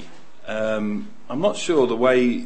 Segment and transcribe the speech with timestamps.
[0.48, 2.46] Um, I'm not sure the way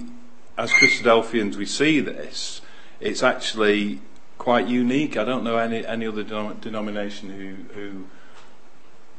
[0.57, 2.61] as Christadelphians we see this.
[2.99, 4.01] It's actually
[4.37, 5.17] quite unique.
[5.17, 8.05] I don't know any any other denomination who who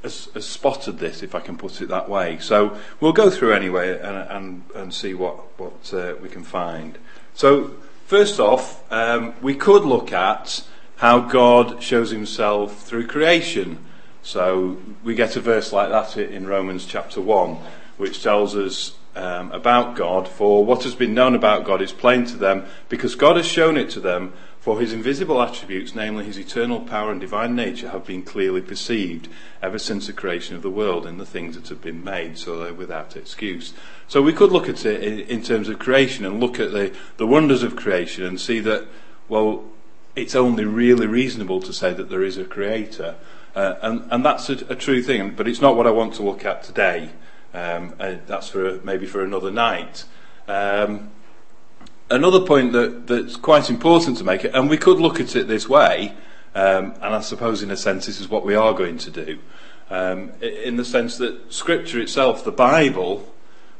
[0.02, 2.38] has, has, spotted this, if I can put it that way.
[2.40, 6.98] So we'll go through anyway and and, and see what what uh, we can find.
[7.34, 10.64] So first off, um, we could look at
[11.02, 13.76] how God shows himself through creation.
[14.22, 17.58] So we get a verse like that in Romans chapter 1,
[17.96, 20.28] which tells us um, about God.
[20.28, 23.76] For what has been known about God is plain to them, because God has shown
[23.76, 24.32] it to them.
[24.60, 29.26] For his invisible attributes, namely his eternal power and divine nature, have been clearly perceived
[29.60, 32.58] ever since the creation of the world in the things that have been made, so
[32.58, 33.74] they're without excuse.
[34.06, 37.26] So we could look at it in terms of creation and look at the, the
[37.26, 38.86] wonders of creation and see that,
[39.28, 39.64] well,
[40.14, 43.16] it's only really reasonable to say that there is a creator.
[43.54, 46.22] Uh, and, and that's a, a, true thing, but it's not what I want to
[46.22, 47.10] look at today.
[47.54, 50.04] Um, that's for maybe for another night.
[50.48, 51.10] Um,
[52.10, 55.68] another point that, that's quite important to make, and we could look at it this
[55.68, 56.14] way,
[56.54, 59.38] um, and I suppose in a sense this is what we are going to do,
[59.90, 63.30] um, in the sense that Scripture itself, the Bible,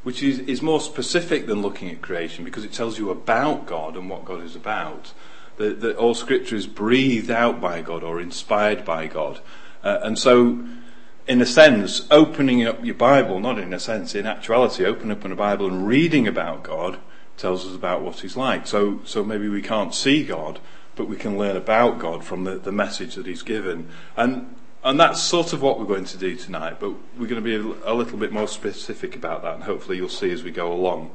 [0.02, 3.96] which is, is more specific than looking at creation because it tells you about God
[3.96, 5.12] and what God is about
[5.56, 9.40] that, that all scripture is breathed out by God or inspired by God.
[9.82, 10.64] Uh, and so,
[11.26, 15.24] in a sense, opening up your Bible, not in a sense, in actuality, opening up
[15.24, 16.98] a Bible and reading about God
[17.36, 18.66] tells us about what He's like.
[18.66, 20.58] So, so maybe we can't see God,
[20.96, 23.88] but we can learn about God from the, the message that He's given.
[24.16, 24.54] And,
[24.84, 27.54] and that's sort of what we're going to do tonight, but we're going to be
[27.54, 30.72] a, a little bit more specific about that, and hopefully you'll see as we go
[30.72, 31.10] along.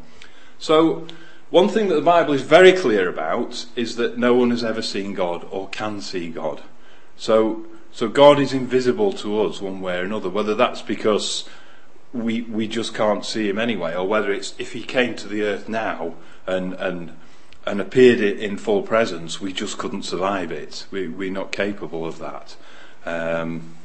[0.60, 1.08] So,
[1.50, 4.82] one thing that the Bible is very clear about is that no one has ever
[4.82, 6.62] seen God or can see God.
[7.16, 11.48] So, so God is invisible to us one way or another, whether that's because
[12.14, 15.44] we, we just can't see him anyway, or whether it's if he came to the
[15.44, 16.16] earth now
[16.46, 17.14] and, and,
[17.66, 20.86] and appeared in full presence, we just couldn't survive it.
[20.92, 22.56] We, we're not capable of that.
[23.06, 23.76] Um,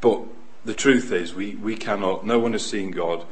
[0.00, 0.22] but
[0.64, 3.24] the truth is, we, we cannot, no one has seen God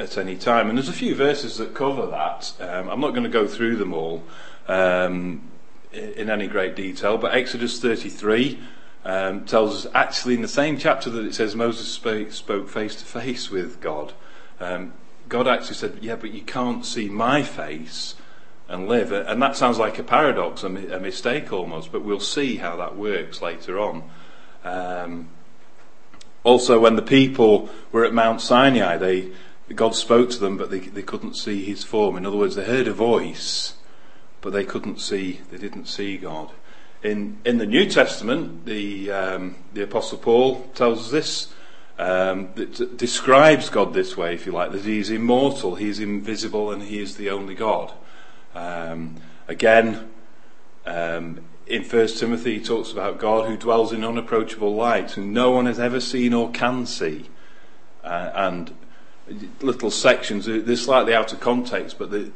[0.00, 0.68] at any time.
[0.68, 2.52] And there's a few verses that cover that.
[2.60, 4.22] Um, I'm not going to go through them all
[4.66, 5.42] um,
[5.92, 8.58] in any great detail, but Exodus 33
[9.04, 12.96] um, tells us actually in the same chapter that it says Moses spoke, spoke face
[12.96, 14.12] to face with God.
[14.58, 14.94] Um,
[15.28, 18.14] God actually said, Yeah, but you can't see my face
[18.68, 19.12] and live.
[19.12, 22.96] And that sounds like a paradox, a, a mistake almost, but we'll see how that
[22.96, 24.10] works later on.
[24.64, 25.28] Um,
[26.42, 29.32] also, when the people were at Mount Sinai, they
[29.74, 32.16] God spoke to them, but they, they couldn't see his form.
[32.16, 33.74] In other words, they heard a voice,
[34.40, 36.50] but they couldn't see, they didn't see God.
[37.02, 41.54] In, in the New Testament, the, um, the Apostle Paul tells us this,
[41.98, 46.00] um, that describes God this way, if you like, that he is immortal, he is
[46.00, 47.92] invisible, and he is the only God.
[48.54, 49.16] Um,
[49.48, 50.10] again,
[50.86, 55.52] um, in 1 Timothy, he talks about God who dwells in unapproachable light, who no
[55.52, 57.26] one has ever seen or can see.
[58.02, 58.74] Uh, and
[59.60, 60.46] little sections.
[60.46, 62.30] They're slightly out of context, but the,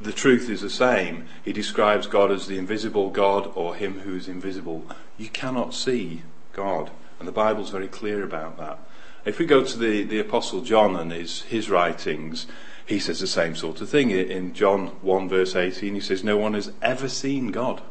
[0.00, 1.26] the truth is the same.
[1.44, 4.84] He describes God as the invisible God or Him who is invisible.
[5.18, 8.78] You cannot see God, and the Bible's very clear about that.
[9.24, 12.46] If we go to the, the Apostle John and his, his writings,
[12.86, 14.10] he says the same sort of thing.
[14.10, 17.82] In John 1, verse 18, he says, No one has ever seen God.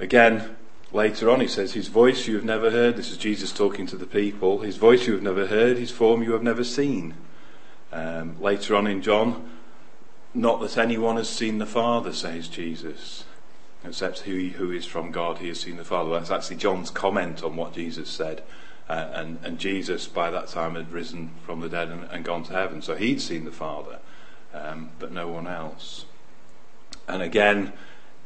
[0.00, 0.56] Again,
[0.92, 2.96] Later on, he says, His voice you have never heard.
[2.96, 4.60] This is Jesus talking to the people.
[4.60, 7.14] His voice you have never heard, His form you have never seen.
[7.92, 9.50] Um, later on in John,
[10.34, 13.24] not that anyone has seen the Father, says Jesus,
[13.84, 16.10] except he who is from God, he has seen the Father.
[16.10, 18.42] That's actually John's comment on what Jesus said.
[18.88, 22.42] Uh, and, and, Jesus, by that time, had risen from the dead and, and gone
[22.44, 22.82] to heaven.
[22.82, 24.00] So he'd seen the Father,
[24.52, 26.04] um, but no one else.
[27.06, 27.72] And again,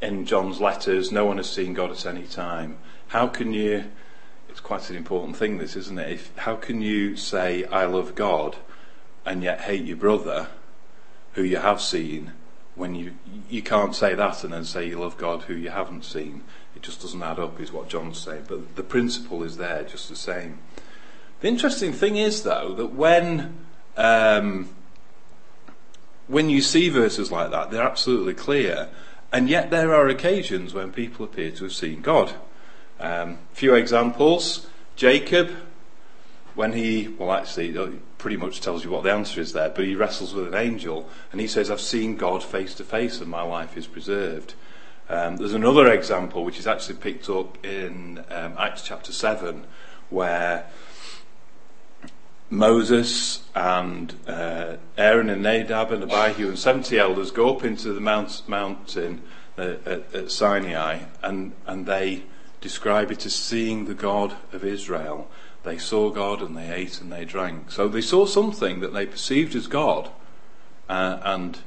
[0.00, 2.78] in John's letters, no one has seen God at any time.
[3.08, 3.84] How can you,
[4.48, 6.10] it's quite an important thing, this, isn't it?
[6.10, 8.56] If, how can you say, I love God,
[9.24, 10.48] and yet hate your brother,
[11.32, 12.32] who you have seen,
[12.74, 13.14] when you,
[13.48, 16.42] you can't say that and then say you love God, who you haven't seen?
[16.74, 18.44] It just doesn't add up, is what John's saying.
[18.48, 20.58] But the principle is there just the same.
[21.40, 23.56] The interesting thing is, though, that when
[23.96, 24.68] um,
[26.28, 28.88] when you see verses like that, they're absolutely clear,
[29.32, 32.34] and yet there are occasions when people appear to have seen God.
[33.00, 35.50] Um, few examples: Jacob,
[36.54, 37.88] when he well, actually, uh,
[38.18, 41.08] pretty much tells you what the answer is there, but he wrestles with an angel,
[41.32, 44.54] and he says, "I've seen God face to face, and my life is preserved."
[45.08, 49.64] Um, there's another example which is actually picked up in um, Acts chapter 7
[50.10, 50.66] where
[52.48, 58.00] Moses and uh, Aaron and Nadab and Abihu and 70 elders go up into the
[58.00, 59.22] mount, mountain
[59.58, 62.22] uh, at, at Sinai and, and they
[62.60, 65.28] describe it as seeing the God of Israel.
[65.62, 67.72] They saw God and they ate and they drank.
[67.72, 70.10] So they saw something that they perceived as God,
[70.88, 71.58] uh, and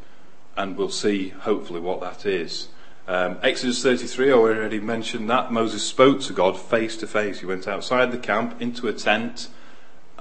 [0.56, 2.68] and we'll see hopefully what that is.
[3.08, 5.52] Um, Exodus 33, I already mentioned that.
[5.52, 7.40] Moses spoke to God face to face.
[7.40, 9.48] He went outside the camp into a tent,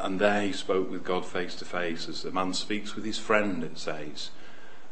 [0.01, 3.19] and there he spoke with God face to face, as a man speaks with his
[3.19, 4.31] friend, it says.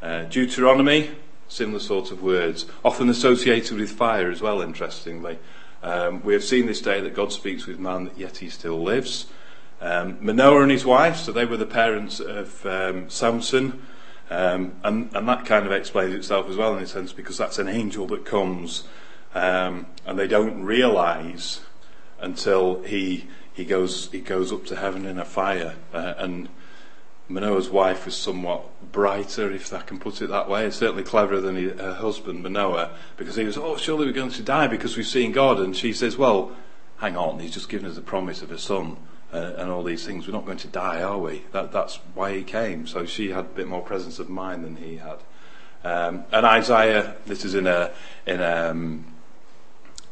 [0.03, 1.11] Uh, Deuteronomy,
[1.49, 5.39] similar sort of words, often associated with fire as well, interestingly.
[5.83, 9.27] Um, we have seen this day that God speaks with man, yet he still lives.
[9.81, 13.87] Um, Manoah and his wife, so they were the parents of um, Samson.
[14.31, 17.59] Um, and, and that kind of explains itself as well in a sense because that's
[17.59, 18.83] an angel that comes
[19.37, 21.61] um, and they don't realize
[22.19, 26.49] until he he goes he goes up to heaven in a fire uh, and
[27.29, 31.57] Manoah's wife was somewhat brighter, if I can put it that way, certainly cleverer than
[31.57, 35.07] he, her husband Manoah, because he was, oh, surely we're going to die because we've
[35.07, 35.59] seen God.
[35.59, 36.53] And she says, well,
[36.99, 38.97] hang on, he's just given us the promise of a son
[39.33, 40.29] uh, and all these things.
[40.29, 41.43] We're not going to die, are we?
[41.51, 42.87] That, that's why he came.
[42.87, 45.19] So she had a bit more presence of mind than he had.
[45.83, 47.91] Um, and Isaiah, this is in a,
[48.25, 49.05] in a, um,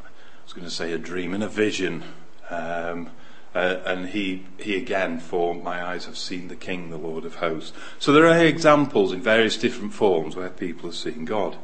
[0.02, 0.08] I
[0.44, 2.02] was going to say a dream, in a vision.
[2.50, 3.10] Um,
[3.54, 7.36] uh, and he, he again, for my eyes have seen the King, the Lord of
[7.36, 7.72] hosts.
[7.98, 11.56] So there are examples in various different forms where people have seen God.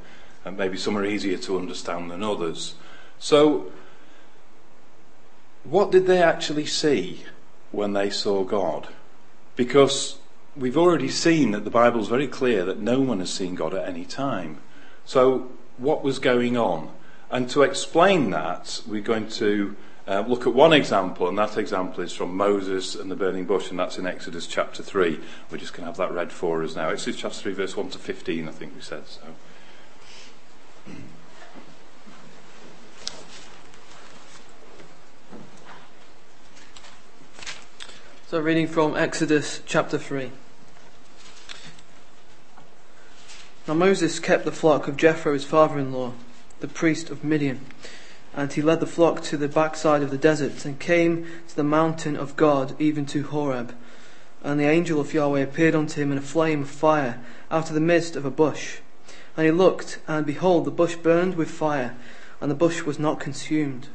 [0.45, 2.75] And maybe some are easier to understand than others.
[3.19, 3.71] So,
[5.65, 7.25] what did they actually see?
[7.73, 8.89] when they saw God.
[9.57, 10.19] Because
[10.57, 13.75] we've already seen that the Bible is very clear that no one has seen God
[13.75, 14.59] at any time.
[15.05, 16.91] So, what was going on?
[17.31, 19.77] And to explain that, we're going to
[20.09, 23.71] uh, look at one example, and that example is from Moses and the burning bush,
[23.71, 25.21] and that's in Exodus chapter 3.
[25.51, 26.89] We're just going to have that read for us now.
[26.89, 29.23] Exodus chapter 3, verse 1 to 15, I think we said so.
[38.29, 40.31] So, reading from Exodus chapter 3.
[43.67, 46.13] Now Moses kept the flock of Jethro, his father in law,
[46.61, 47.67] the priest of Midian.
[48.35, 51.65] And he led the flock to the backside of the desert and came to the
[51.65, 53.75] mountain of God, even to Horeb.
[54.43, 57.75] And the angel of Yahweh appeared unto him in a flame of fire out of
[57.75, 58.79] the midst of a bush.
[59.37, 61.97] And he looked, and behold, the bush burned with fire,
[62.41, 63.89] and the bush was not consumed.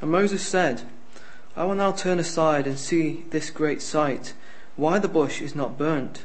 [0.00, 0.82] And Moses said,
[1.56, 4.34] I will now turn aside and see this great sight,
[4.76, 6.24] why the bush is not burnt.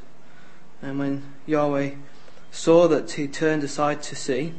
[0.82, 1.92] And when Yahweh
[2.52, 4.54] saw that he turned aside to see,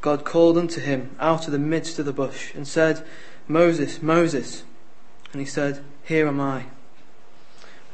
[0.00, 3.04] God called unto him out of the midst of the bush, and said,
[3.46, 4.62] Moses, Moses.
[5.32, 6.66] And he said, Here am I.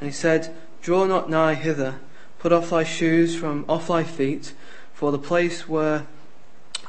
[0.01, 1.97] And he said, Draw not nigh hither,
[2.39, 4.53] put off thy shoes from off thy feet,
[4.95, 6.07] for the place where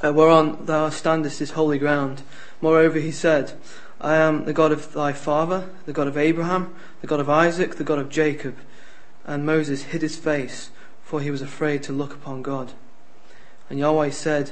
[0.03, 2.21] uh, whereon thou standest is holy ground.
[2.62, 3.53] Moreover, he said,
[4.00, 7.75] I am the God of thy father, the God of Abraham, the God of Isaac,
[7.75, 8.55] the God of Jacob.
[9.25, 10.69] And Moses hid his face,
[11.03, 12.74] for he was afraid to look upon God.
[13.69, 14.51] And Yahweh said,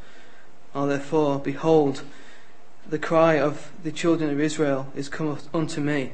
[0.73, 2.03] Now therefore, behold,
[2.89, 6.11] the cry of the children of Israel is come unto me,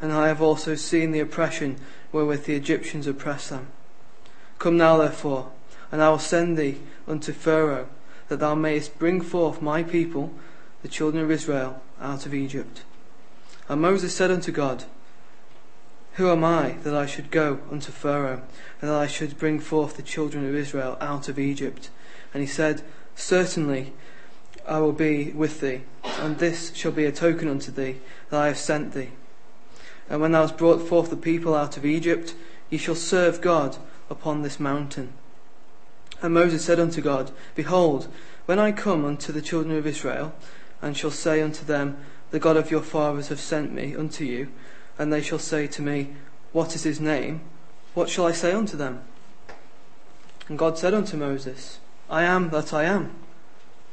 [0.00, 1.76] and I have also seen the oppression
[2.12, 3.68] wherewith the Egyptians oppress them.
[4.58, 5.50] Come now therefore,
[5.90, 7.88] and I will send thee unto Pharaoh,
[8.28, 10.32] that thou mayest bring forth my people,
[10.82, 12.82] the children of Israel, out of Egypt.
[13.68, 14.84] And Moses said unto God,
[16.14, 18.42] Who am I that I should go unto Pharaoh,
[18.80, 21.90] and that I should bring forth the children of Israel out of Egypt?
[22.32, 22.82] And he said,
[23.14, 23.92] Certainly
[24.66, 25.82] I will be with thee,
[26.20, 29.10] and this shall be a token unto thee that I have sent thee.
[30.08, 32.34] And when thou hast brought forth the people out of Egypt,
[32.70, 33.76] ye shall serve God
[34.10, 35.12] upon this mountain.
[36.22, 38.08] And Moses said unto God, Behold,
[38.46, 40.34] when I come unto the children of Israel,
[40.82, 41.96] and shall say unto them,
[42.30, 44.48] The God of your fathers hath sent me unto you,
[44.98, 46.14] and they shall say to me,
[46.52, 47.40] What is his name?
[47.94, 49.02] What shall I say unto them?
[50.48, 53.14] And God said unto Moses, I am that I am.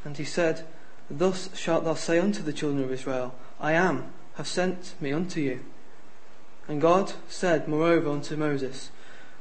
[0.03, 0.65] And he said,
[1.09, 5.39] Thus shalt thou say unto the children of Israel, I am, have sent me unto
[5.41, 5.63] you.
[6.67, 8.91] And God said moreover unto Moses,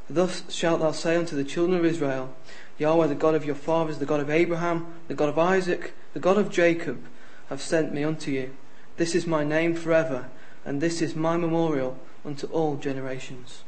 [0.09, 2.35] Thus shalt thou say unto the children of Israel,
[2.79, 6.21] Yahweh, the God of your fathers, the God of Abraham, the God of Isaac, the
[6.21, 7.05] God of Jacob,
[7.49, 8.57] have sent me unto you.
[8.97, 10.29] This is my name forever,
[10.65, 13.65] and this is my memorial unto all generations.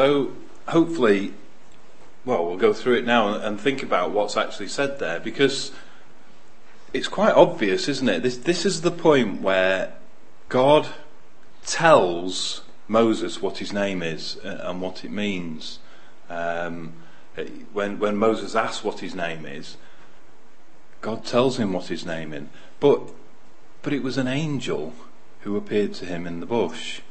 [0.00, 0.32] So,
[0.66, 1.34] hopefully,
[2.24, 5.72] well, we'll go through it now and think about what's actually said there because
[6.94, 8.22] it's quite obvious, isn't it?
[8.22, 9.92] This, this is the point where
[10.48, 10.88] God
[11.66, 15.80] tells Moses what his name is uh, and what it means.
[16.30, 16.94] Um,
[17.74, 19.76] when, when Moses asks what his name is,
[21.02, 22.44] God tells him what his name is.
[22.80, 23.02] But,
[23.82, 24.94] but it was an angel
[25.40, 27.02] who appeared to him in the bush.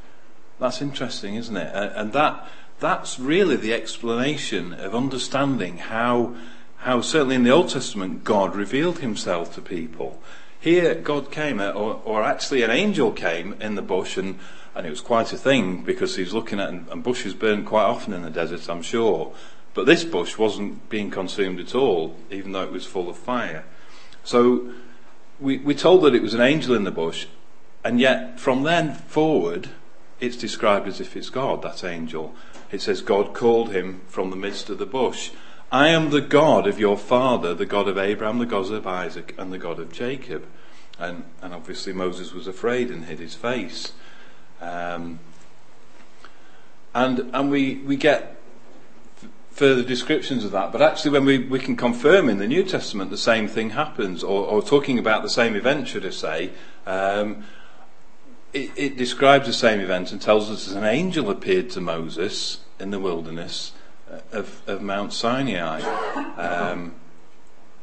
[0.60, 1.72] That's interesting, isn't it?
[1.72, 6.36] And that that's really the explanation of understanding how,
[6.77, 10.21] how certainly in the Old Testament God revealed himself to people.
[10.59, 14.39] Here, God came, or, or actually an angel came in the bush, and,
[14.75, 17.83] and it was quite a thing because he was looking at, and bushes burn quite
[17.83, 19.33] often in the desert, I'm sure.
[19.74, 23.63] But this bush wasn't being consumed at all, even though it was full of fire.
[24.24, 24.74] So
[25.39, 27.27] we, we're told that it was an angel in the bush,
[27.83, 29.69] and yet from then forward,
[30.19, 32.35] it's described as if it's God, that angel
[32.71, 35.31] it says, God called him from the midst of the bush.
[35.71, 39.33] I am the God of your father, the God of Abraham, the God of Isaac,
[39.38, 40.45] and the God of Jacob.
[40.99, 43.93] And, and obviously Moses was afraid and hid his face.
[44.61, 45.19] Um,
[46.93, 48.39] and and we, we get
[49.51, 53.09] further descriptions of that, but actually, when we, we can confirm in the New Testament
[53.09, 56.51] the same thing happens, or, or talking about the same event, should I say,
[56.85, 57.43] um,
[58.53, 62.60] it, it, describes the same event and tells us that an angel appeared to Moses
[62.79, 63.74] in the wilderness
[64.12, 65.82] uh, of, of Mount Sinai.
[66.38, 66.96] Um,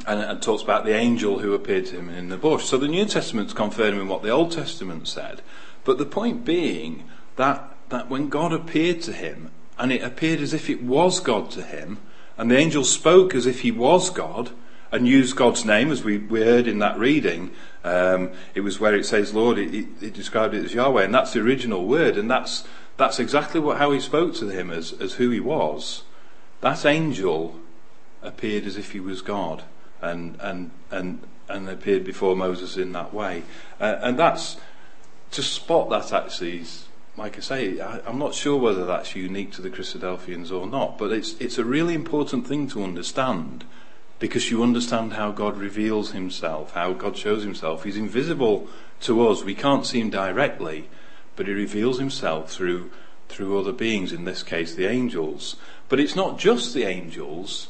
[0.07, 2.65] and, talks about the angel who appeared to him in the bush.
[2.65, 5.43] So the New Testament's confirming what the Old Testament said.
[5.85, 7.05] But the point being
[7.37, 11.51] that, that when God appeared to him, and it appeared as if it was God
[11.53, 11.99] to him,
[12.39, 14.51] and the angel spoke as if he was God,
[14.93, 17.51] and used God's name, as we, we heard in that reading,
[17.87, 21.41] um, it was where it says Lord, it, described it as Yahweh, and that's the
[21.41, 22.67] original word, and that's
[22.97, 26.03] that's exactly what how he spoke to him as as who he was.
[26.63, 27.61] That angel
[28.23, 29.63] appeared as if he was God,
[30.03, 33.45] and and and and appeared before Moses in that way,
[33.81, 34.57] uh, and that's
[35.31, 36.63] to spot that actually.
[36.63, 40.67] Is, like I say, I, I'm not sure whether that's unique to the Christadelphians or
[40.67, 43.65] not, but it's it's a really important thing to understand
[44.19, 47.85] because you understand how God reveals himself, how God shows himself.
[47.85, 48.69] He's invisible
[49.01, 49.45] to us.
[49.45, 50.89] We can't see him directly,
[51.35, 52.91] but he reveals himself through
[53.29, 55.57] through other beings, in this case the angels.
[55.89, 57.69] But it's not just the angels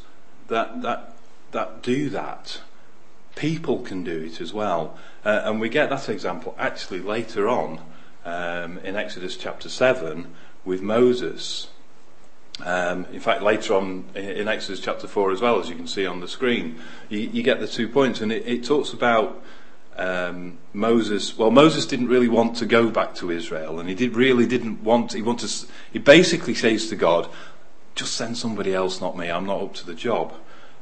[0.48, 1.14] that that
[1.52, 2.60] that do that.
[3.34, 4.96] People can do it as well.
[5.24, 7.80] Uh, and we get that example actually later on
[8.24, 10.32] um, in Exodus chapter 7
[10.64, 11.68] with Moses.
[12.64, 16.06] Um, in fact, later on in Exodus chapter 4 as well, as you can see
[16.06, 18.20] on the screen, you, you get the two points.
[18.20, 19.42] And it, it talks about
[19.96, 21.36] um, Moses.
[21.36, 24.82] Well, Moses didn't really want to go back to Israel, and he did really didn't
[24.82, 25.12] want.
[25.12, 25.50] He wanted.
[25.92, 27.28] He basically says to God,
[27.94, 29.30] "Just send somebody else, not me.
[29.30, 30.34] I'm not up to the job."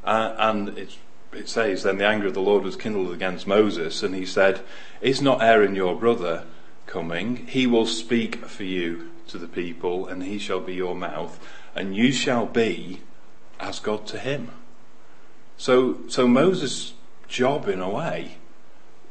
[0.04, 0.96] Uh, and it,
[1.32, 4.60] it says, then the anger of the Lord was kindled against Moses, and he said,
[5.00, 6.44] "Is not Aaron your brother
[6.86, 7.46] coming?
[7.46, 11.38] He will speak for you to the people, and he shall be your mouth."
[11.74, 13.00] And you shall be
[13.60, 14.50] as God to him.
[15.56, 16.94] So, so Moses'
[17.28, 18.36] job, in a way,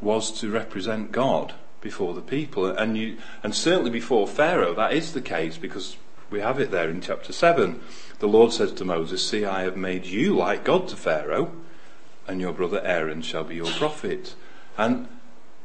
[0.01, 4.74] was to represent God before the people, and you, and certainly before Pharaoh.
[4.74, 5.98] That is the case because
[6.29, 7.82] we have it there in chapter seven.
[8.20, 11.51] The Lord says to Moses, "See, I have made you like God to Pharaoh,
[12.27, 14.36] and your brother Aaron shall be your prophet."
[14.77, 15.08] And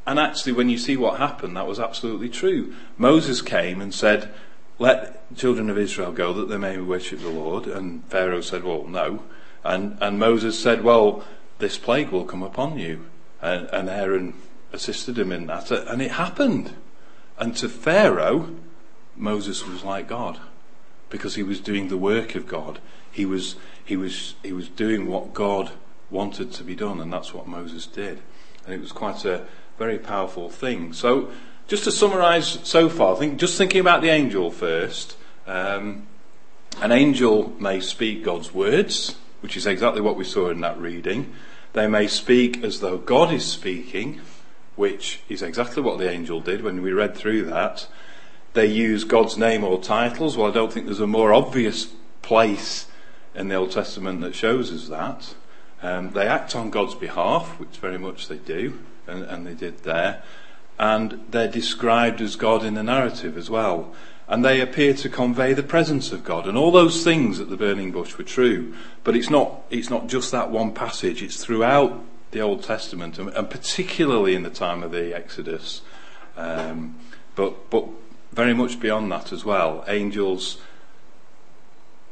[0.05, 2.73] and actually, when you see what happened, that was absolutely true.
[2.97, 4.33] Moses came and said,
[4.79, 7.67] let children of Israel go that they may worship the Lord.
[7.67, 9.23] And Pharaoh said, well, no.
[9.63, 11.23] And, and Moses said, well,
[11.59, 13.05] this plague will come upon you.
[13.41, 14.33] And, and Aaron
[14.73, 15.69] assisted him in that.
[15.71, 16.75] And it happened.
[17.37, 18.55] And to Pharaoh,
[19.15, 20.39] Moses was like God
[21.09, 22.79] because he was doing the work of God.
[23.11, 25.71] He was, he was, he was doing what God
[26.09, 28.21] wanted to be done, and that's what Moses did.
[28.65, 29.45] And it was quite a
[29.77, 30.93] very powerful thing.
[30.93, 31.31] So,
[31.69, 35.15] just to summarise so far, think, just thinking about the angel first.
[35.45, 36.07] Um,
[36.81, 41.31] an angel may speak God's words, which is exactly what we saw in that reading.
[41.73, 44.19] They may speak as though God is speaking,
[44.75, 47.87] which is exactly what the angel did when we read through that.
[48.53, 50.35] They use God's name or titles.
[50.35, 52.87] Well, I don't think there's a more obvious place
[53.35, 55.35] in the Old Testament that shows us that.
[55.83, 59.83] Um, they act on God's behalf, which very much they do, and, and they did
[59.83, 60.23] there.
[60.79, 63.93] And they're described as God in the narrative as well.
[64.27, 66.47] And they appear to convey the presence of God.
[66.47, 68.73] And all those things at the burning bush were true.
[69.03, 71.99] But it's not, it's not just that one passage, it's throughout
[72.31, 75.81] the Old Testament, and, and particularly in the time of the Exodus.
[76.37, 76.95] Um,
[77.35, 77.85] but, but
[78.31, 79.83] very much beyond that as well.
[79.87, 80.61] Angels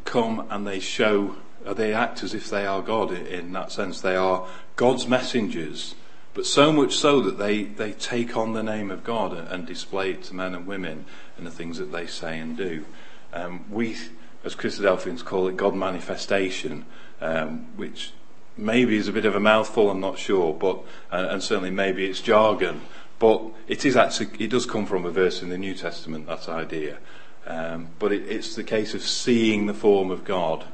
[0.05, 4.01] come and they show, they act as if they are God in that sense.
[4.01, 5.95] They are God's messengers,
[6.37, 10.11] but so much so that they, they take on the name of God and display
[10.11, 12.85] it to men and women in the things that they say and do.
[13.33, 13.97] Um, we,
[14.43, 16.85] as Christadelphians, call it God manifestation,
[17.21, 18.11] um, which
[18.55, 20.77] maybe is a bit of a mouthful, I'm not sure, but
[21.11, 22.81] uh, and certainly maybe it's jargon.
[23.17, 26.47] But it is actually it does come from a verse in the New Testament that
[26.47, 26.99] idea.
[27.47, 30.65] Um, but it, it's the case of seeing the form of God,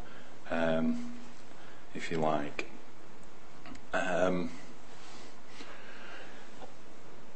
[0.52, 1.14] um,
[1.96, 2.70] if you like.
[3.94, 4.50] Um,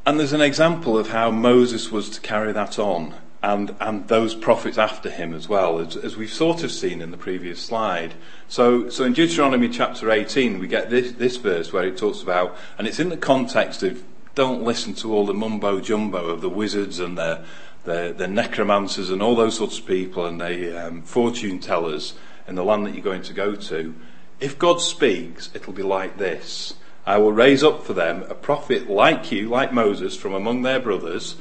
[0.07, 4.33] and there's an example of how Moses was to carry that on, and, and those
[4.33, 8.13] prophets after him as well, as, as we've sort of seen in the previous slide.
[8.47, 12.55] So, so in Deuteronomy chapter 18, we get this, this verse where it talks about,
[12.77, 14.01] and it's in the context of
[14.33, 17.43] don't listen to all the mumbo jumbo of the wizards and the
[17.83, 22.13] the, the necromancers and all those sorts of people and the um, fortune tellers
[22.47, 23.95] in the land that you're going to go to,
[24.41, 26.73] if God speaks, it'll be like this.
[27.07, 30.81] I will raise up for them a prophet like you, like Moses, from among their
[30.81, 31.37] brothers,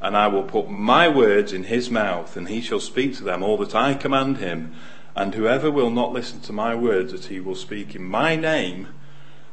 [0.00, 3.42] and I will put my words in his mouth, and he shall speak to them
[3.42, 4.76] all that I command him.
[5.16, 8.86] And whoever will not listen to my words that he will speak in my name,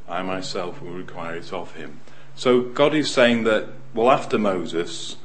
[0.07, 1.99] I myself will require it of him.
[2.35, 5.17] So God is saying that, well, after Moses,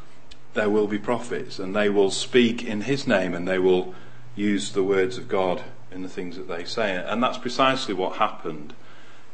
[0.55, 3.95] there will be prophets, and they will speak in his name, and they will
[4.35, 6.97] use the words of God in the things that they say.
[6.97, 8.73] And that's precisely what happened.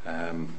[0.05, 0.55] Um,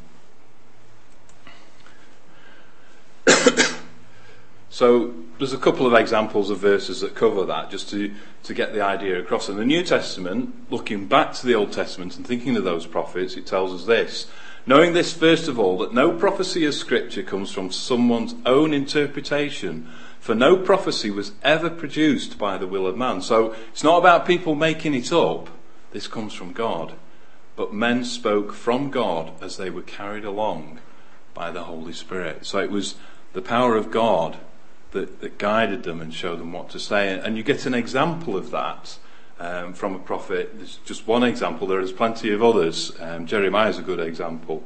[4.70, 8.72] so there's a couple of examples of verses that cover that, just to, to get
[8.72, 9.48] the idea across.
[9.48, 13.36] In the New Testament, looking back to the Old Testament and thinking of those prophets,
[13.36, 14.26] it tells us this.
[14.66, 19.88] Knowing this, first of all, that no prophecy of Scripture comes from someone's own interpretation
[20.20, 23.22] for no prophecy was ever produced by the will of man.
[23.22, 25.48] So it's not about people making it up.
[25.92, 26.94] This comes from God.
[27.56, 30.80] But men spoke from God as they were carried along
[31.34, 32.44] by the Holy Spirit.
[32.44, 32.96] So it was
[33.32, 34.38] the power of God
[34.92, 37.18] that, that guided them and showed them what to say.
[37.18, 38.98] And you get an example of that
[39.38, 40.52] um, from a prophet.
[40.56, 41.66] There's just one example.
[41.66, 42.92] There is plenty of others.
[43.00, 44.64] Um, Jeremiah is a good example.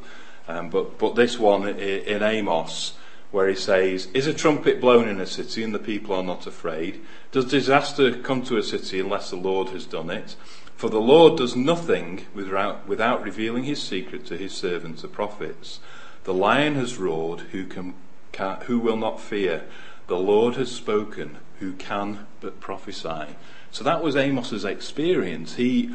[0.49, 2.95] Um, but, but this one in Amos
[3.31, 6.47] where he says, Is a trumpet blown in a city and the people are not
[6.47, 7.01] afraid?
[7.33, 10.37] Does disaster come to a city unless the Lord has done it?
[10.77, 15.81] For the Lord does nothing without, without revealing his secret to his servants, the prophets.
[16.25, 17.95] The lion has roared, who, can,
[18.33, 19.65] can, who will not fear?
[20.07, 23.37] The Lord has spoken, who can but prophesy?
[23.71, 25.55] So that was Amos's experience.
[25.55, 25.91] He,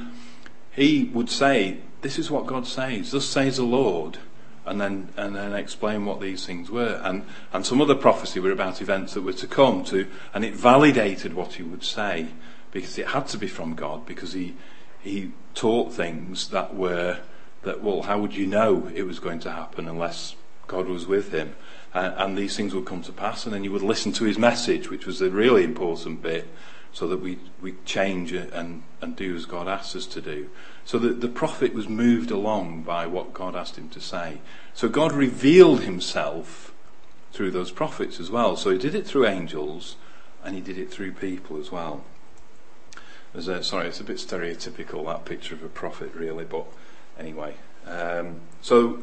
[0.72, 3.12] he would say, This is what God says.
[3.12, 4.18] Thus says the Lord
[4.68, 7.00] and then and then explain what these things were.
[7.04, 10.54] And and some other prophecy were about events that were to come to, and it
[10.54, 12.28] validated what he would say
[12.72, 14.56] because it had to be from God because he
[15.00, 17.20] he taught things that were
[17.64, 20.36] that well how would you know it was going to happen unless
[20.68, 21.56] God was with him.
[21.94, 24.38] Uh, and these things would come to pass, and then you would listen to his
[24.38, 26.48] message, which was the really important bit,
[26.94, 30.50] so that we, we change and, and do as God asks us to do.
[30.86, 34.40] So that the prophet was moved along by what God asked him to say.
[34.74, 36.74] So God revealed himself
[37.34, 38.56] through those prophets as well.
[38.56, 39.96] So he did it through angels
[40.44, 42.04] and he did it through people as well.
[43.36, 46.66] A, sorry, it's a bit stereotypical that picture of a prophet, really, but
[47.20, 47.54] anyway.
[47.86, 49.00] Um, so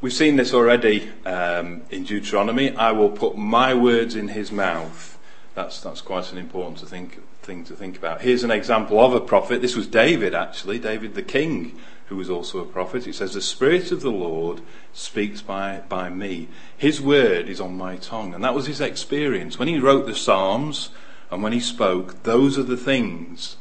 [0.00, 2.74] we've seen this already um, in Deuteronomy.
[2.76, 5.18] I will put my words in his mouth.
[5.54, 8.20] That's that's quite an important to think thing to think about.
[8.20, 9.62] Here's an example of a prophet.
[9.62, 13.06] This was David, actually, David the king, who was also a prophet.
[13.06, 14.60] He says, The Spirit of the Lord
[14.92, 16.48] speaks by, by me.
[16.76, 18.34] His word is on my tongue.
[18.34, 19.58] And that was his experience.
[19.58, 20.90] When he wrote the Psalms
[21.30, 23.56] and when he spoke, those are the things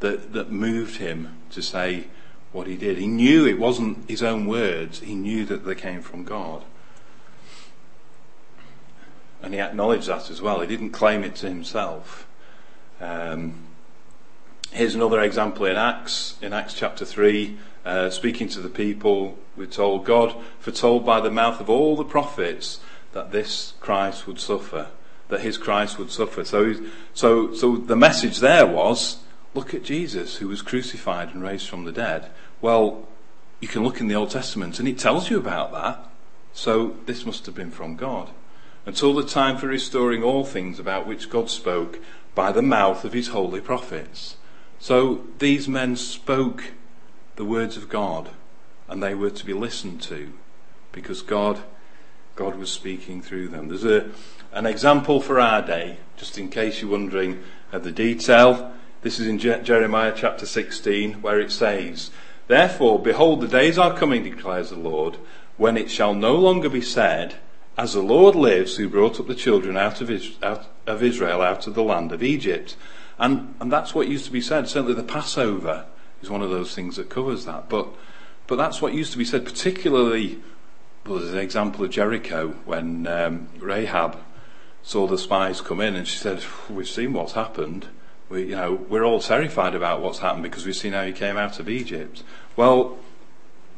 [0.00, 2.06] that, that moved him to say
[2.56, 2.96] what he did.
[2.96, 6.64] He knew it wasn't his own words, he knew that they came from God.
[9.42, 10.60] And he acknowledged that as well.
[10.60, 12.26] He didn't claim it to himself.
[13.00, 13.54] Um,
[14.72, 19.66] here's another example in Acts, in Acts chapter 3, uh, speaking to the people, we're
[19.66, 22.80] told, God foretold by the mouth of all the prophets
[23.12, 24.88] that this Christ would suffer,
[25.28, 26.44] that his Christ would suffer.
[26.44, 26.74] So,
[27.12, 29.18] so, so the message there was,
[29.54, 32.30] look at Jesus who was crucified and raised from the dead.
[32.60, 33.06] Well,
[33.60, 35.98] you can look in the Old Testament and it tells you about that.
[36.52, 38.30] So this must have been from God.
[38.86, 41.98] Until the time for restoring all things about which God spoke
[42.34, 44.36] by the mouth of his holy prophets.
[44.78, 46.72] So these men spoke
[47.36, 48.30] the words of God
[48.88, 50.32] and they were to be listened to
[50.92, 51.62] because God
[52.36, 53.68] God was speaking through them.
[53.68, 54.10] There's a,
[54.52, 57.42] an example for our day, just in case you're wondering
[57.72, 58.72] of the detail.
[59.00, 62.10] This is in Je- Jeremiah chapter 16, where it says,
[62.48, 65.16] Therefore, behold, the days are coming, declares the Lord,
[65.56, 67.36] when it shall no longer be said,
[67.76, 71.42] As the Lord lives, who brought up the children out of, Is- out of Israel
[71.42, 72.76] out of the land of Egypt.
[73.18, 74.68] And, and that's what used to be said.
[74.68, 75.86] Certainly the Passover
[76.22, 77.68] is one of those things that covers that.
[77.68, 77.88] But,
[78.46, 80.40] but that's what used to be said, particularly
[81.06, 84.18] well, there's an example of Jericho when um, Rahab
[84.82, 87.86] saw the spies come in and she said, "We've seen what's happened.
[88.28, 91.36] We, you know, we're all terrified about what's happened because we've seen how he came
[91.36, 92.22] out of Egypt."
[92.56, 92.98] Well,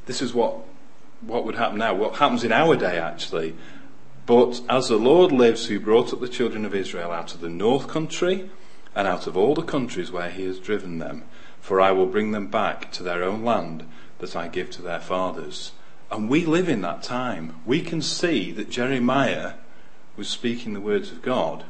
[0.06, 0.60] this is what
[1.20, 1.94] what would happen now.
[1.94, 3.54] What happens in our day, actually.
[4.26, 7.48] But as the Lord lives, who brought up the children of Israel out of the
[7.48, 8.50] north country
[8.94, 11.24] and out of all the countries where He has driven them,
[11.60, 13.84] for I will bring them back to their own land
[14.18, 15.72] that I give to their fathers.
[16.10, 17.56] And we live in that time.
[17.64, 19.54] We can see that Jeremiah
[20.16, 21.64] was speaking the words of God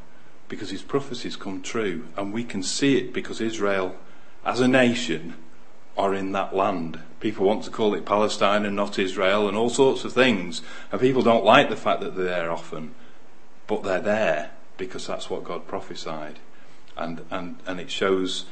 [0.49, 2.09] because his prophecies come true.
[2.17, 3.97] And we can see it because Israel,
[4.45, 5.35] as a nation,
[5.97, 7.01] are in that land.
[7.21, 10.63] People want to call it Palestine and not Israel and all sorts of things.
[10.93, 12.95] And people don't like the fact that they're there often.
[13.67, 16.39] But they're there because that's what God prophesied.
[16.97, 18.47] And, and, and it shows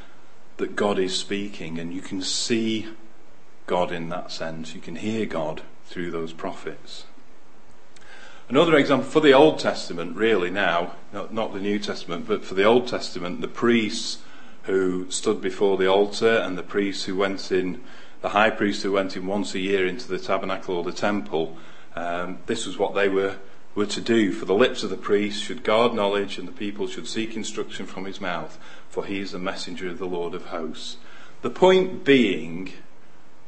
[0.57, 2.89] that God is speaking and you can see
[3.67, 4.75] God in that sense.
[4.75, 7.05] You can hear God through those prophets.
[8.49, 12.55] Another example for the Old Testament, really now, not, not the New Testament, but for
[12.55, 14.19] the Old Testament, the priests
[14.63, 17.83] who stood before the altar and the priests who went in,
[18.21, 21.57] the high priest who went in once a year into the tabernacle or the temple,
[21.97, 23.35] um, this was what they were,
[23.75, 24.31] were to do.
[24.31, 27.85] For the lips of the priest should guard knowledge and the people should seek instruction
[27.85, 30.99] from his mouth, for he is the messenger of the Lord of hosts.
[31.43, 32.75] The point being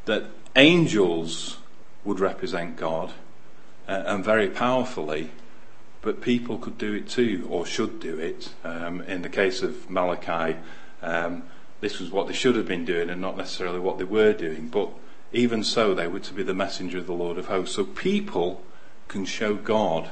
[0.06, 0.24] that
[0.56, 1.58] angels
[2.04, 3.12] would represent God,
[3.88, 5.30] and very powerfully,
[6.02, 8.50] but people could do it too, or should do it.
[8.62, 10.56] Um, in the case of Malachi,
[11.02, 11.42] um,
[11.80, 14.68] this was what they should have been doing and not necessarily what they were doing,
[14.68, 14.90] but
[15.32, 17.76] even so, they were to be the messenger of the Lord of hosts.
[17.76, 18.62] So people
[19.08, 20.08] can show God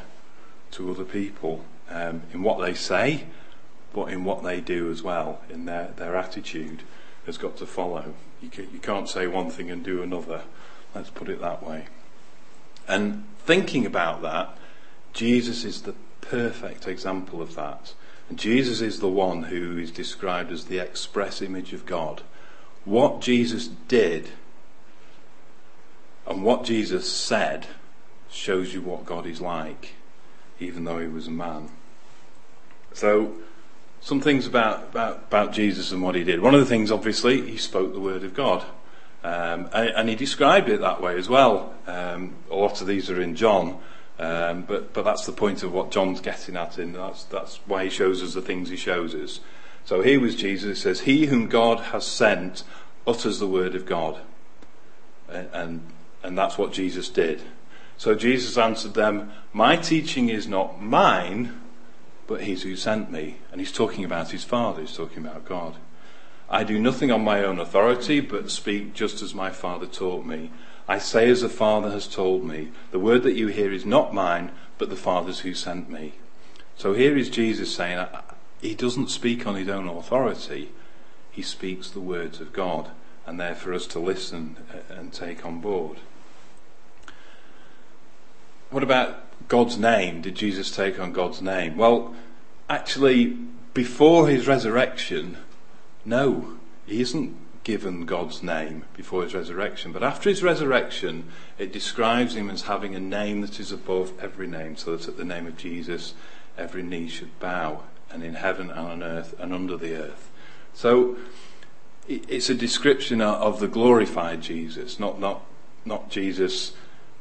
[0.72, 3.24] to other people um, in what they say,
[3.92, 6.82] but in what they do as well, in their, their attitude
[7.24, 8.14] has got to follow.
[8.42, 8.50] You
[8.82, 10.42] can't say one thing and do another.
[10.94, 11.86] Let's put it that way.
[12.88, 14.56] And thinking about that,
[15.12, 17.94] Jesus is the perfect example of that.
[18.28, 22.22] And Jesus is the one who is described as the express image of God.
[22.84, 24.30] What Jesus did
[26.26, 27.66] and what Jesus said
[28.30, 29.94] shows you what God is like,
[30.58, 31.70] even though he was a man.
[32.92, 33.34] So,
[34.00, 36.40] some things about, about, about Jesus and what he did.
[36.40, 38.64] One of the things, obviously, he spoke the word of God.
[39.26, 41.74] Um, and, and, he described it that way as well.
[41.88, 43.80] Um, a lot of these are in John,
[44.20, 47.82] um, but, but that's the point of what John's getting at, and that's, that's why
[47.82, 49.40] he shows us the things he shows us.
[49.84, 52.62] So here was Jesus, says, He whom God has sent
[53.04, 54.20] utters the word of God.
[55.28, 57.42] And, and, and that's what Jesus did.
[57.96, 61.60] So Jesus answered them, My teaching is not mine,
[62.28, 63.38] but his who sent me.
[63.50, 65.74] And he's talking about his Father, he's talking about God.
[66.48, 70.50] I do nothing on my own authority, but speak just as my Father taught me.
[70.88, 72.68] I say as the Father has told me.
[72.92, 76.14] The word that you hear is not mine, but the Father's who sent me.
[76.76, 78.22] So here is Jesus saying, uh,
[78.60, 80.70] he doesn't speak on his own authority,
[81.30, 82.90] he speaks the words of God,
[83.26, 85.98] and they're for us to listen uh, and take on board.
[88.70, 90.20] What about God's name?
[90.20, 91.76] Did Jesus take on God's name?
[91.76, 92.14] Well,
[92.68, 93.36] actually,
[93.74, 95.38] before his resurrection,
[96.06, 99.90] no, he isn't given God's name before his resurrection.
[99.90, 101.24] But after his resurrection,
[101.58, 105.16] it describes him as having a name that is above every name, so that at
[105.16, 106.14] the name of Jesus,
[106.56, 110.30] every knee should bow, and in heaven and on earth and under the earth.
[110.74, 111.16] So,
[112.08, 115.42] it's a description of the glorified Jesus, not, not,
[115.84, 116.72] not Jesus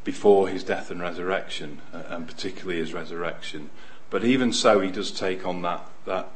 [0.04, 3.72] before his death and resurrection, and particularly his resurrection.
[4.12, 6.30] But even so, he does take on that, that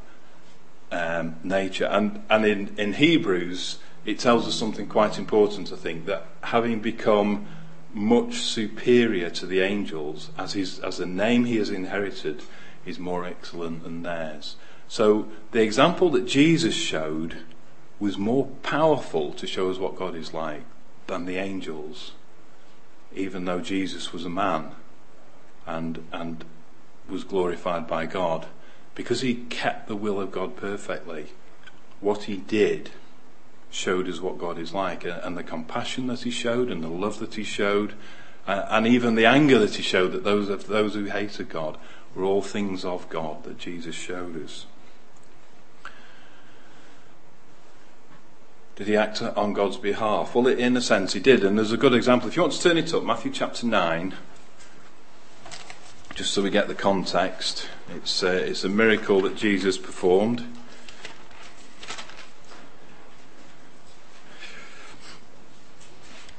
[0.92, 1.86] um, nature.
[1.86, 6.80] And, and in, in Hebrews, it tells us something quite important, I think, that having
[6.80, 7.48] become
[7.94, 12.44] much superior to the angels, as, his, as the name he has inherited
[12.86, 14.56] is more excellent than theirs.
[14.88, 17.44] So the example that Jesus showed
[18.00, 20.64] was more powerful to show us what God is like
[21.08, 22.14] than the angels,
[23.14, 24.72] even though Jesus was a man
[25.66, 26.46] and, and
[27.10, 28.48] was glorified by God,
[29.00, 31.28] because he kept the will of God perfectly.
[32.02, 32.90] What he did
[33.72, 36.90] showed us what God is like, uh, and the compassion that he showed, and the
[36.90, 37.94] love that he showed,
[38.46, 41.78] uh, and even the anger that he showed that those of those who hated God
[42.14, 44.66] were all things of God that Jesus showed us.
[48.76, 50.36] Did he act on God's behalf?
[50.36, 51.46] Well, in a sense, he did.
[51.46, 52.28] And there's a good example.
[52.28, 54.14] If you want to turn it up, Matthew chapter 9,
[56.20, 57.70] just so we get the context.
[57.96, 60.46] It's, uh, it's a miracle that Jesus performed.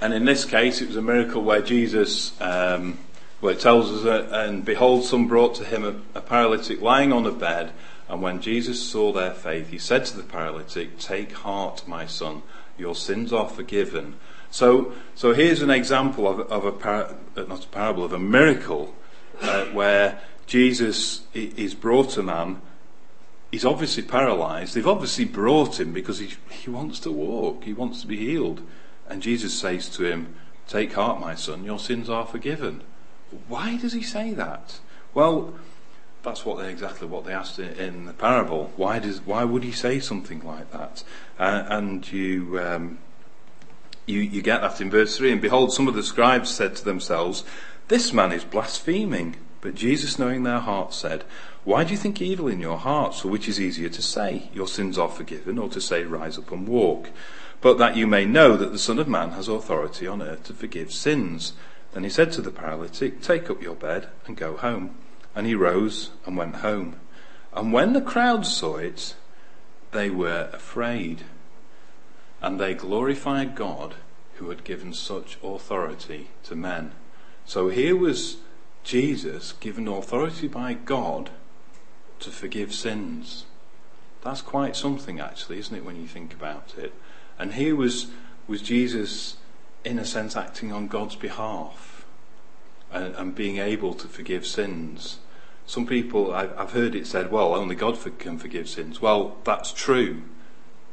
[0.02, 2.98] And in this case, it was a miracle where Jesus, um,
[3.40, 7.10] well, it tells us, that, and behold, some brought to him a, a paralytic lying
[7.10, 7.72] on a bed
[8.06, 12.42] and when Jesus saw their faith, he said to the paralytic, Take heart, my son,
[12.76, 14.16] your sins are forgiven.
[14.50, 18.94] So, so here's an example of, of a, par, not a parable, of a miracle
[19.42, 22.60] uh, where Jesus is brought a man.
[23.50, 24.74] He's obviously paralyzed.
[24.74, 27.64] They've obviously brought him because he, he wants to walk.
[27.64, 28.62] He wants to be healed.
[29.08, 30.34] And Jesus says to him,
[30.68, 32.82] Take heart, my son, your sins are forgiven.
[33.48, 34.78] Why does he say that?
[35.14, 35.54] Well,
[36.22, 38.72] that's what they, exactly what they asked in the parable.
[38.76, 41.02] Why does why would he say something like that?
[41.38, 42.98] Uh, and you, um,
[44.06, 45.32] you you get that in verse three.
[45.32, 47.44] And behold, some of the scribes said to themselves,
[47.90, 51.24] "This man is blaspheming." But Jesus, knowing their hearts, said,
[51.64, 53.18] "Why do you think evil in your hearts?
[53.18, 56.52] For which is easier to say, Your sins are forgiven, or to say, Rise up
[56.52, 57.08] and walk?
[57.60, 60.54] But that you may know that the Son of Man has authority on earth to
[60.54, 61.54] forgive sins."
[61.90, 64.94] Then he said to the paralytic, "Take up your bed and go home."
[65.34, 66.94] And he rose and went home.
[67.52, 69.16] And when the crowd saw it,
[69.90, 71.24] they were afraid.
[72.40, 73.96] And they glorified God
[74.36, 76.92] who had given such authority to men.
[77.44, 78.36] So here was
[78.84, 81.30] Jesus given authority by God
[82.20, 83.44] to forgive sins.
[84.22, 86.92] That's quite something, actually, isn't it, when you think about it?
[87.38, 88.08] And here was,
[88.46, 89.38] was Jesus,
[89.84, 92.04] in a sense, acting on God's behalf
[92.92, 95.20] and, and being able to forgive sins.
[95.66, 99.00] Some people, I've, I've heard it said, well, only God can forgive sins.
[99.00, 100.22] Well, that's true,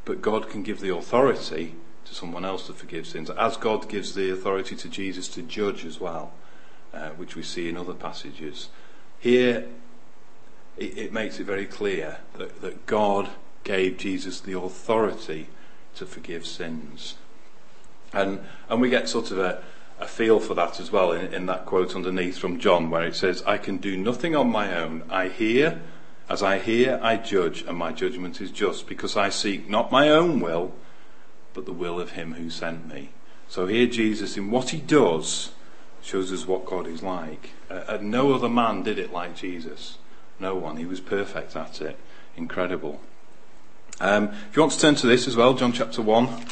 [0.05, 1.75] but God can give the authority
[2.07, 5.85] to someone else to forgive sins, as God gives the authority to Jesus to judge
[5.85, 6.31] as well,
[6.93, 8.69] uh, which we see in other passages.
[9.19, 9.67] Here,
[10.77, 13.29] it, it makes it very clear that, that God
[13.63, 15.49] gave Jesus the authority
[15.95, 17.15] to forgive sins.
[18.13, 18.39] And,
[18.69, 19.63] and we get sort of a,
[19.99, 23.15] a feel for that as well in, in that quote underneath from John, where it
[23.15, 25.03] says, I can do nothing on my own.
[25.09, 25.81] I hear,
[26.29, 30.09] as I hear, I judge, and my judgment is just, because I seek not my
[30.09, 30.73] own will,
[31.57, 33.09] but the will of him who sent me.
[33.49, 35.53] So here Jesus, in what he does,
[36.03, 37.49] shows us what God is like.
[37.67, 39.97] Uh, and no other man did it like Jesus.
[40.39, 40.77] No one.
[40.77, 41.97] He was perfect at it.
[42.35, 43.01] Incredible.
[43.99, 46.45] Um, if you want to turn to this as well, John chapter 1.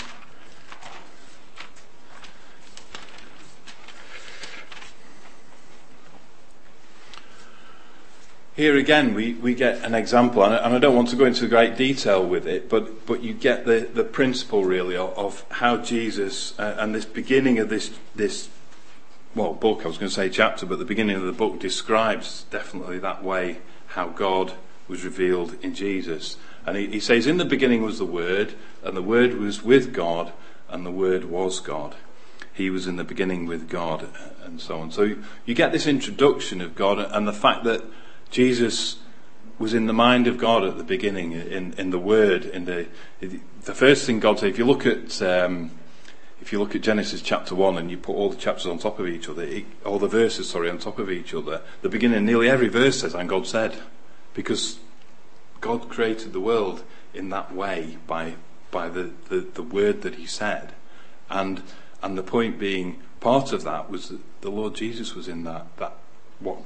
[8.56, 11.76] Here again we, we get an example, and I, don't want to go into great
[11.76, 16.58] detail with it, but, but you get the, the principle really of, of how Jesus
[16.58, 18.50] uh, and this beginning of this, this,
[19.36, 22.46] well, book, I was going to say chapter, but the beginning of the book describes
[22.50, 24.54] definitely that way how God
[24.88, 26.38] was revealed in Jesus.
[26.66, 29.94] And he, he says, In the beginning was the Word, and the Word was with
[29.94, 30.32] God,
[30.70, 31.96] and the Word was God.
[32.54, 34.08] He was in the beginning with God,
[34.46, 34.92] and so on.
[34.92, 35.16] So
[35.46, 37.84] you get this introduction of God and the fact that
[38.30, 38.98] Jesus
[39.58, 42.88] was in the mind of God at the beginning, in, in the Word, in the
[43.22, 44.50] the first thing God said.
[44.50, 45.72] If you look at um,
[46.42, 49.00] if you look at Genesis chapter one and you put all the chapters on top
[49.00, 52.26] of each other, it, all the verses, sorry, on top of each other, the beginning,
[52.26, 53.78] nearly every verse says, "And God said,"
[54.34, 54.80] because
[55.62, 56.84] God created the world
[57.14, 58.36] in that way by
[58.72, 60.74] by the, the, the word that He said,
[61.30, 61.64] and
[62.04, 65.66] and the point being, part of that was that the Lord Jesus was in that
[65.78, 65.98] that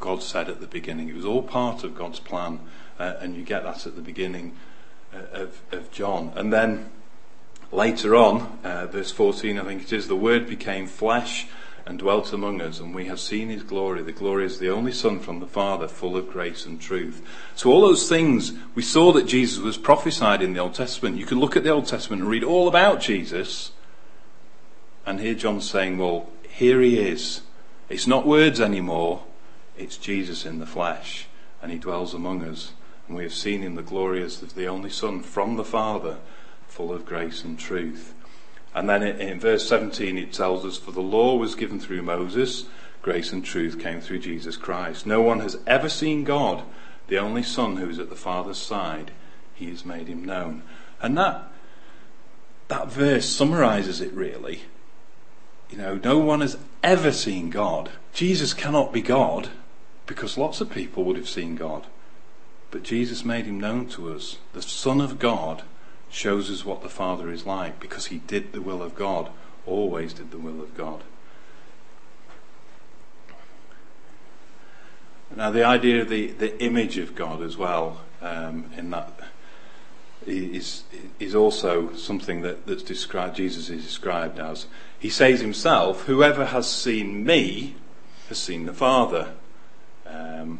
[0.10, 1.08] God said at the beginning.
[1.08, 2.62] It was all part of God's plan,
[2.98, 4.56] uh, and you get that at the beginning
[5.14, 6.34] uh, of, of John.
[6.36, 6.90] And then
[7.72, 11.46] later on, uh, verse 14, I think it is, the Word became flesh
[11.86, 14.02] and dwelt among us, and we have seen his glory.
[14.02, 17.22] The glory is the only Son from the Father, full of grace and truth.
[17.54, 21.18] So, all those things, we saw that Jesus was prophesied in the Old Testament.
[21.18, 23.74] You can look at the Old Testament and read all about Jesus,
[25.06, 27.42] and here John's saying, well, here he is.
[27.90, 29.24] It's not words anymore,
[29.80, 31.28] it's Jesus in the flesh,
[31.62, 32.74] and he dwells among us.
[33.08, 36.18] And we have seen him the glory as the only Son from the Father,
[36.68, 38.14] full of grace and truth.
[38.76, 42.66] And then in verse 17 it tells us, For the law was given through Moses,
[43.02, 45.08] grace and truth came through Jesus Christ.
[45.08, 46.64] No one has ever seen God,
[47.08, 49.12] the only Son who is at the Father's side.
[49.56, 50.62] He has made him known.
[51.02, 51.52] And that,
[52.68, 54.62] that verse summarizes it really.
[55.72, 57.90] You know, no one has ever seen God.
[58.14, 59.50] Jesus cannot be God
[60.10, 61.86] because lots of people would have seen God.
[62.72, 64.40] But Jesus made him known to us.
[64.54, 65.62] The Son of God
[66.10, 69.30] shows us what the Father is like because he did the will of God,
[69.68, 71.04] always did the will of God.
[75.36, 79.14] Now, the idea of the, the image of God as well, um, in that
[80.26, 80.86] is,
[81.20, 84.66] is also something that, that's described, Jesus is described as.
[84.98, 87.76] He says himself, Whoever has seen me
[88.28, 89.36] has seen the Father.
[90.10, 90.60] Um,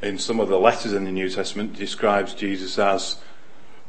[0.00, 3.16] in some of the letters in the New Testament, describes Jesus as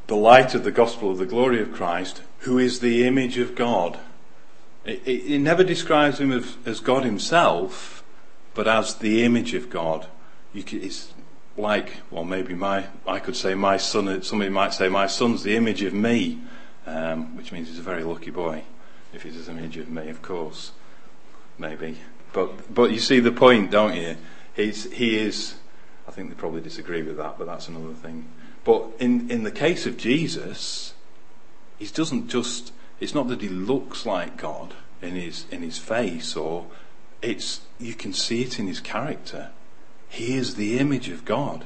[0.07, 3.55] the light of the gospel of the glory of Christ, who is the image of
[3.55, 3.97] God.
[4.85, 8.03] It, it, it never describes him as, as, God himself,
[8.53, 10.07] but as the image of God.
[10.53, 11.13] Could, it's
[11.57, 15.55] like, well, maybe my, I could say my son, somebody might say my son's the
[15.55, 16.39] image of me,
[16.85, 18.63] um, which means he's a very lucky boy,
[19.13, 20.71] if he's an image of me, of course.
[21.57, 21.97] Maybe.
[22.33, 24.17] But, but you see the point, don't you?
[24.55, 25.55] He's, he is,
[26.07, 28.27] I think they probably disagree with that, but that's another thing.
[28.63, 30.93] But in, in the case of Jesus,
[31.79, 36.35] he doesn't just, it's not that he looks like God in his, in his face,
[36.35, 36.67] or
[37.21, 39.51] it's, you can see it in his character.
[40.07, 41.65] He is the image of God.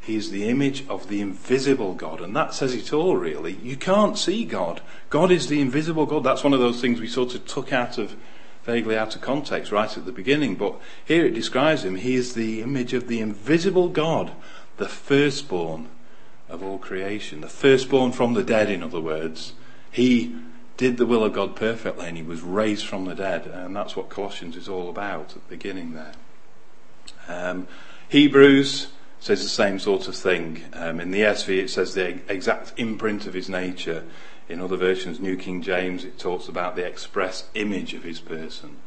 [0.00, 2.20] He is the image of the invisible God.
[2.20, 3.54] And that says it all, really.
[3.62, 4.80] You can't see God.
[5.10, 6.24] God is the invisible God.
[6.24, 8.16] That's one of those things we sort of took out of,
[8.64, 10.54] vaguely out of context right at the beginning.
[10.54, 11.96] But here it describes him.
[11.96, 14.32] He is the image of the invisible God
[14.80, 15.88] the firstborn
[16.48, 19.52] of all creation, the firstborn from the dead, in other words.
[19.90, 20.34] He
[20.78, 23.94] did the will of God perfectly and he was raised from the dead, and that's
[23.94, 26.12] what Colossians is all about at the beginning there.
[27.28, 27.68] Um,
[28.08, 28.88] Hebrews
[29.20, 30.64] says the same sort of thing.
[30.72, 34.04] Um, in the ESV, it says the exact imprint of his nature.
[34.50, 38.78] In other versions, New King James, it talks about the express image of his person.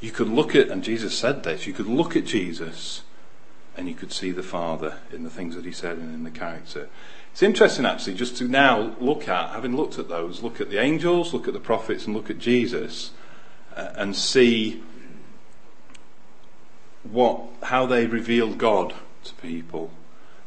[0.00, 3.02] You could look at, and Jesus said this, you could look at Jesus
[3.76, 6.30] and you could see the Father in the things that he said and in the
[6.30, 6.88] character.
[7.32, 10.78] It's interesting actually just to now look at, having looked at those, look at the
[10.78, 13.10] angels, look at the prophets, and look at Jesus,
[13.76, 14.82] uh, and see
[17.02, 19.90] what how they revealed God to people.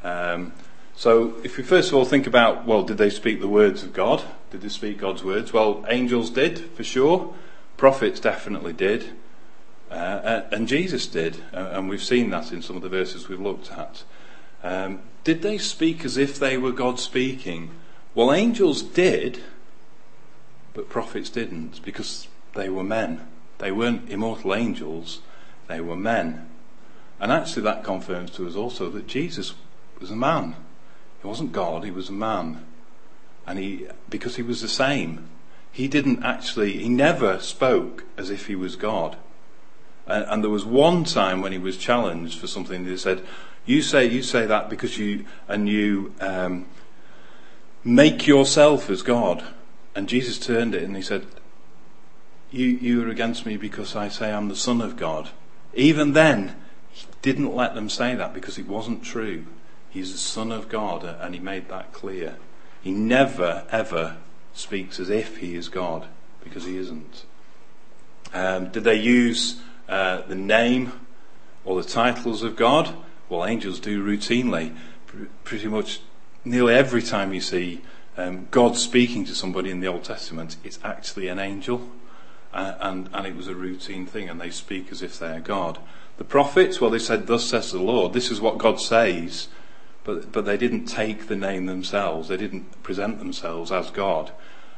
[0.03, 0.53] Um,
[1.01, 3.91] so, if we first of all think about, well, did they speak the words of
[3.91, 4.23] God?
[4.51, 5.51] Did they speak God's words?
[5.51, 7.33] Well, angels did, for sure.
[7.75, 9.09] Prophets definitely did.
[9.89, 13.41] Uh, and Jesus did, uh, and we've seen that in some of the verses we've
[13.41, 14.03] looked at.
[14.61, 17.71] Um, did they speak as if they were God speaking?
[18.13, 19.41] Well, angels did,
[20.75, 23.27] but prophets didn't, because they were men.
[23.57, 25.21] They weren't immortal angels,
[25.67, 26.47] they were men.
[27.19, 29.55] And actually, that confirms to us also that Jesus
[29.99, 30.57] was a man.
[31.21, 32.65] He wasn't God, he was a man.
[33.45, 35.29] And he, because he was the same,
[35.71, 39.17] he didn't actually, he never spoke as if he was God.
[40.07, 42.85] And, and, there was one time when he was challenged for something.
[42.85, 43.23] They said,
[43.65, 46.65] "You say you say that because you and you um,
[47.83, 49.43] make yourself as God."
[49.95, 51.27] And Jesus turned it and he said,
[52.49, 55.29] "You you are against me because I say I'm the Son of God."
[55.73, 56.55] Even then,
[56.91, 59.45] he didn't let them say that because it wasn't true.
[59.91, 62.37] He's the Son of God, and he made that clear.
[62.81, 64.17] He never ever
[64.53, 66.07] speaks as if he is God
[66.43, 67.25] because he isn't.
[68.33, 70.93] Um, did they use uh, the name
[71.65, 72.95] or the titles of God?
[73.29, 74.75] Well, angels do routinely.
[75.43, 75.99] pretty much
[76.43, 77.81] nearly every time you see
[78.17, 81.89] um, God speaking to somebody in the Old Testament, it's actually an angel.
[82.53, 85.39] Uh, and, and it was a routine thing, and they speak as if they are
[85.39, 85.79] God.
[86.17, 88.11] The prophets, well, they said, Thus says the Lord.
[88.11, 89.47] This is what God says.
[90.03, 92.27] But, but they didn't take the name themselves.
[92.27, 94.31] They didn't present themselves as God.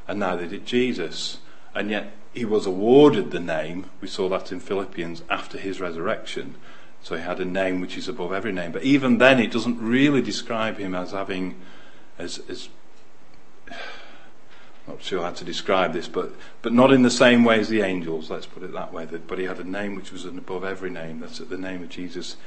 [0.08, 1.38] And neither did Jesus.
[1.74, 3.86] And yet, he was awarded the name.
[4.02, 6.56] We saw that in Philippians after his resurrection.
[7.04, 8.72] So he had a name which is above every name.
[8.72, 11.60] But even then, it doesn't really describe him as having,
[12.18, 12.70] as, as
[14.88, 17.82] not sure how to describe this, but, but not in the same way as the
[17.82, 19.06] angels, let's put it that way.
[19.06, 21.20] But he had a name which was above every name.
[21.20, 22.38] That's at the name of Jesus,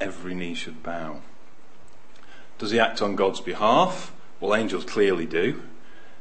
[0.00, 1.20] every knee should bow.
[2.58, 4.12] Does he act on God's behalf?
[4.40, 5.62] Well, angels clearly do.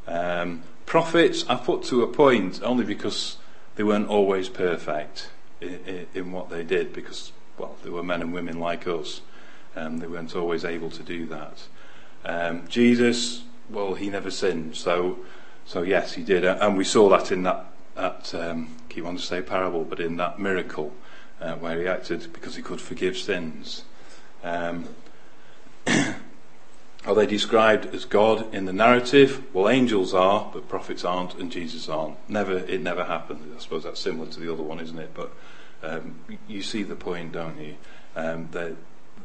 [0.07, 3.37] Um, prophets, I put to a point only because
[3.75, 5.29] they weren't always perfect
[5.61, 9.21] in, in, in, what they did, because, well, they were men and women like us.
[9.75, 11.63] Um, they weren't always able to do that.
[12.25, 15.19] Um, Jesus, well, he never sinned, so
[15.67, 17.65] so yes, he did, and we saw that in that
[17.95, 20.93] that um, keep on to say parable, but in that miracle
[21.41, 23.83] uh, where he acted because he could forgive sins.
[24.43, 24.87] Um,
[27.05, 29.43] are they described as God in the narrative?
[29.53, 32.17] Well, angels are, but prophets aren't, and Jesus aren't.
[32.29, 33.53] Never, it never happened.
[33.55, 35.11] I suppose that's similar to the other one, isn't it?
[35.13, 35.31] But
[35.83, 37.75] um, you see the point, don't you?
[38.15, 38.49] Um,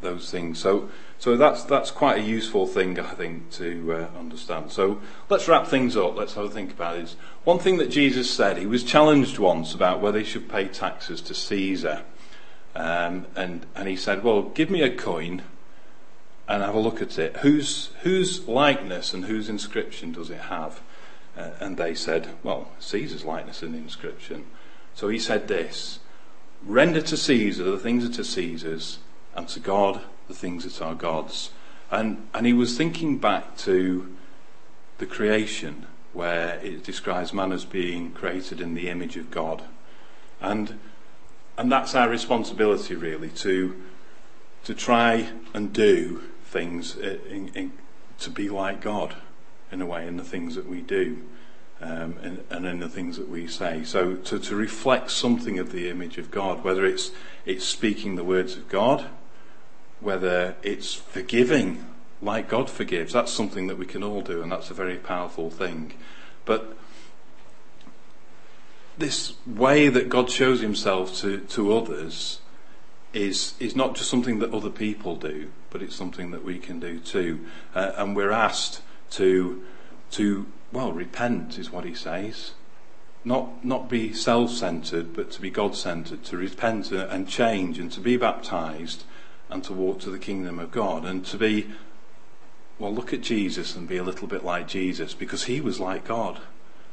[0.03, 0.59] those things.
[0.59, 4.71] So, so that's that's quite a useful thing, I think, to uh, understand.
[4.71, 5.01] So
[5.31, 6.17] let's wrap things up.
[6.17, 7.17] Let's have a think about it.
[7.45, 11.23] One thing that Jesus said, he was challenged once about whether he should pay taxes
[11.23, 12.03] to Caesar,
[12.75, 15.43] um, and and he said, "Well, give me a coin."
[16.53, 17.39] And have a look at it.
[17.39, 20.83] Whose whose likeness and whose inscription does it have?
[21.35, 24.45] Uh, and they said, "Well, Caesar's likeness and inscription."
[24.95, 26.01] So he said this:
[26.63, 28.99] "Render to Caesar the things that are Caesar's,
[29.35, 31.53] and to God the things that are God's.
[31.91, 34.15] And, and he was thinking back to
[34.99, 39.63] the creation, where it describes man as being created in the image of God.
[40.39, 40.79] And,
[41.57, 43.83] and that's our responsibility, really, to,
[44.65, 47.73] to try and do things in, in,
[48.21, 49.17] to be like God,
[49.73, 51.23] in a way, in the things that we do.
[51.81, 53.83] Um, and, and, in the things that we say.
[53.83, 57.11] So to, to reflect something of the image of God, whether it's
[57.45, 59.07] it's speaking the words of God,
[59.99, 61.85] whether it's forgiving
[62.21, 63.13] like God forgives.
[63.13, 65.95] That's something that we can all do, and that's a very powerful thing.
[66.45, 66.77] But
[68.97, 72.39] this way that God shows himself to, to others
[73.13, 76.81] is, is not just something that other people do, but it's something that we can
[76.81, 77.45] do too.
[77.75, 79.63] Uh, and we're asked to,
[80.13, 82.53] to, well, repent is what he says.
[83.25, 87.93] Not, not be self centered, but to be God centered, to repent and change and
[87.93, 89.05] to be baptized
[89.49, 91.71] and to walk to the kingdom of God and to be,
[92.79, 96.05] well, look at Jesus and be a little bit like Jesus because he was like
[96.05, 96.41] God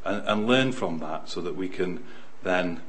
[0.03, 2.03] and, and learn from that so that we can
[2.43, 2.81] then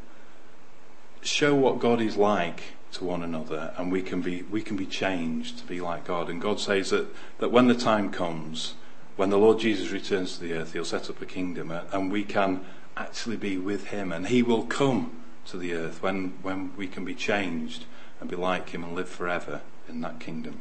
[1.22, 2.62] show what God is like
[2.92, 6.28] to one another and we can be we can be changed to be like God
[6.28, 7.06] and God says that
[7.38, 8.74] that when the time comes
[9.16, 12.10] when the Lord Jesus returns to the earth he'll set up a kingdom uh, and
[12.10, 12.64] we can
[12.96, 17.04] actually be with him and he will come to the earth when when we can
[17.04, 17.84] be changed
[18.20, 20.60] and be like him and live forever in that kingdom.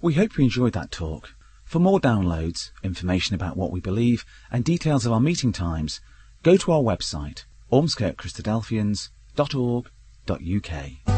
[0.00, 1.30] We hope you enjoyed that talk.
[1.64, 6.00] For more downloads, information about what we believe, and details of our meeting times,
[6.42, 7.44] go to our website,
[9.36, 11.15] ormskirkchristadelphians.org.uk.